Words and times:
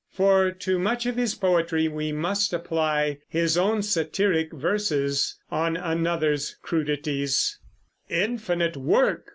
For 0.09 0.49
to 0.49 0.79
much 0.79 1.05
of 1.05 1.15
his 1.15 1.35
poetry 1.35 1.87
we 1.87 2.11
must 2.11 2.53
apply 2.53 3.19
his 3.29 3.55
own 3.55 3.83
satiric 3.83 4.51
verses 4.51 5.35
on 5.51 5.77
another's 5.77 6.55
crudities: 6.63 7.59
Infinite 8.09 8.75
work! 8.75 9.27